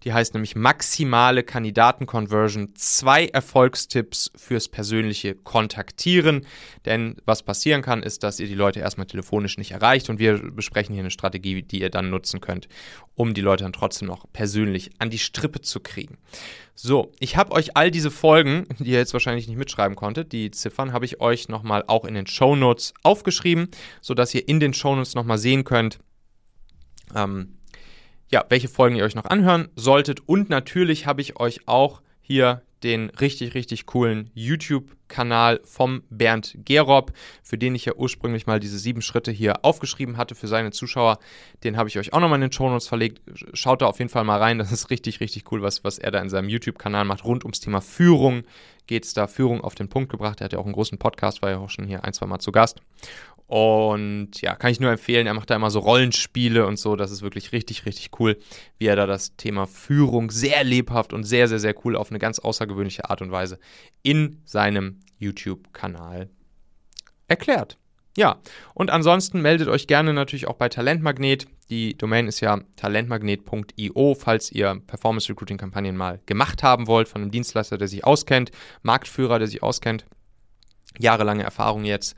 [0.04, 2.74] Die heißt nämlich maximale Kandidaten-Conversion.
[2.74, 6.46] Zwei Erfolgstipps fürs persönliche Kontaktieren.
[6.86, 10.38] Denn was passieren kann, ist, dass ihr die Leute erstmal telefonisch nicht erreicht und wir
[10.38, 12.68] besprechen hier eine Strategie, die ihr dann nutzen könnt,
[13.14, 16.16] um die Leute dann trotzdem noch persönlich an die Strippe zu kriegen.
[16.74, 20.50] So, ich habe euch all diese Folgen, die ihr jetzt wahrscheinlich nicht mitschreiben konntet, die
[20.50, 23.68] Ziffern habe ich euch nochmal auch in den Show Notes aufgeschrieben,
[24.00, 25.98] sodass ihr in den Show Notes nochmal sehen könnt,
[27.14, 27.56] ähm,
[28.30, 30.20] ja, welche Folgen ihr euch noch anhören solltet.
[30.28, 37.12] Und natürlich habe ich euch auch hier den richtig, richtig coolen YouTube-Kanal vom Bernd Gerob,
[37.42, 41.18] für den ich ja ursprünglich mal diese sieben Schritte hier aufgeschrieben hatte für seine Zuschauer.
[41.62, 43.20] Den habe ich euch auch nochmal in den Show Notes verlegt.
[43.52, 44.58] Schaut da auf jeden Fall mal rein.
[44.58, 47.24] Das ist richtig, richtig cool, was, was er da in seinem YouTube-Kanal macht.
[47.24, 48.44] Rund ums Thema Führung
[48.86, 49.26] geht es da.
[49.26, 50.40] Führung auf den Punkt gebracht.
[50.40, 52.38] Er hat ja auch einen großen Podcast, war ja auch schon hier ein, zwei Mal
[52.38, 52.80] zu Gast.
[53.50, 56.94] Und ja, kann ich nur empfehlen, er macht da immer so Rollenspiele und so.
[56.94, 58.38] Das ist wirklich richtig, richtig cool,
[58.78, 62.20] wie er da das Thema Führung sehr lebhaft und sehr, sehr, sehr cool auf eine
[62.20, 63.58] ganz außergewöhnliche Art und Weise
[64.04, 66.30] in seinem YouTube-Kanal
[67.26, 67.76] erklärt.
[68.16, 68.38] Ja,
[68.72, 71.48] und ansonsten meldet euch gerne natürlich auch bei Talentmagnet.
[71.70, 77.20] Die Domain ist ja talentmagnet.io, falls ihr Performance Recruiting Kampagnen mal gemacht haben wollt von
[77.20, 80.06] einem Dienstleister, der sich auskennt, Marktführer, der sich auskennt.
[80.98, 82.14] Jahrelange Erfahrung jetzt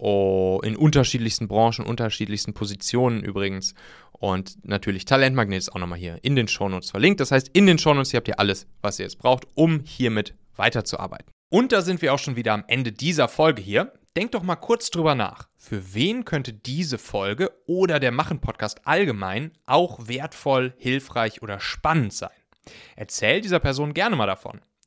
[0.00, 3.74] oh, in unterschiedlichsten Branchen, unterschiedlichsten Positionen übrigens.
[4.12, 7.20] Und natürlich Talentmagnet ist auch nochmal hier in den Shownotes verlinkt.
[7.20, 11.30] Das heißt, in den Shownotes habt ihr alles, was ihr jetzt braucht, um hiermit weiterzuarbeiten.
[11.50, 13.92] Und da sind wir auch schon wieder am Ende dieser Folge hier.
[14.16, 15.48] Denkt doch mal kurz drüber nach.
[15.56, 22.30] Für wen könnte diese Folge oder der Machen-Podcast allgemein auch wertvoll, hilfreich oder spannend sein?
[22.96, 24.60] Erzähl dieser Person gerne mal davon.